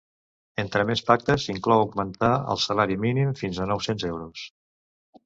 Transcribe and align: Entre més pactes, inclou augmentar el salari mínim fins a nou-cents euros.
Entre 0.61 0.85
més 0.91 1.01
pactes, 1.09 1.43
inclou 1.53 1.81
augmentar 1.83 2.29
el 2.55 2.61
salari 2.63 2.97
mínim 3.05 3.37
fins 3.43 3.61
a 3.61 3.69
nou-cents 3.73 4.07
euros. 4.13 4.49